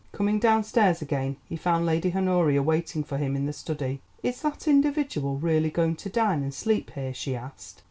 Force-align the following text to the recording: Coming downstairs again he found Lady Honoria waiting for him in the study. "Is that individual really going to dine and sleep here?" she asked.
Coming 0.13 0.39
downstairs 0.39 1.03
again 1.03 1.37
he 1.45 1.55
found 1.55 1.85
Lady 1.85 2.11
Honoria 2.11 2.63
waiting 2.63 3.03
for 3.03 3.19
him 3.19 3.35
in 3.35 3.45
the 3.45 3.53
study. 3.53 4.01
"Is 4.23 4.41
that 4.41 4.67
individual 4.67 5.37
really 5.37 5.69
going 5.69 5.95
to 5.97 6.09
dine 6.09 6.41
and 6.41 6.51
sleep 6.51 6.89
here?" 6.95 7.13
she 7.13 7.35
asked. 7.35 7.79